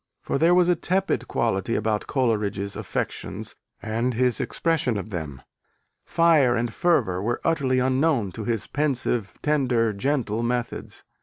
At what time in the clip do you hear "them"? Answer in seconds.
5.11-5.43